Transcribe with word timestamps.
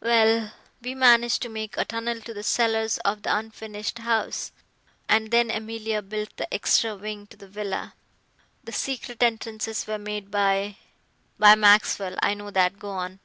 Well, 0.00 0.52
we 0.82 0.94
managed 0.94 1.40
to 1.40 1.48
make 1.48 1.78
a 1.78 1.84
tunnel 1.86 2.20
to 2.20 2.34
the 2.34 2.42
cellars 2.42 2.98
of 3.06 3.22
the 3.22 3.34
unfinished 3.34 4.00
house, 4.00 4.52
and 5.08 5.30
then 5.30 5.50
Emilia 5.50 6.02
built 6.02 6.36
the 6.36 6.52
extra 6.52 6.94
wing 6.94 7.26
to 7.28 7.38
the 7.38 7.48
villa. 7.48 7.94
The 8.64 8.72
secret 8.72 9.22
entrances 9.22 9.86
were 9.86 9.96
made 9.96 10.30
by" 10.30 10.76
"By 11.38 11.54
Maxwell. 11.54 12.16
I 12.22 12.34
know 12.34 12.50
that. 12.50 12.78
Go 12.78 12.90
on." 12.90 13.18